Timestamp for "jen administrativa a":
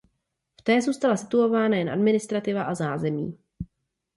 1.77-2.75